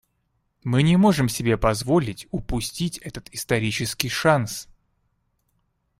[0.63, 4.67] Мы не можем себе позволить упустить этот исторический шанс.